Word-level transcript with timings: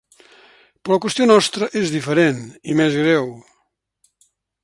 Però 0.87 0.95
la 0.95 1.01
qüestió 1.03 1.27
nostra 1.31 1.67
és 1.83 1.93
diferent 1.97 2.41
i 2.73 2.77
més 2.81 2.99
greu. 3.03 3.31